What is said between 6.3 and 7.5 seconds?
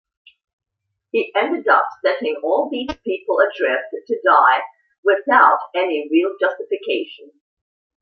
justification.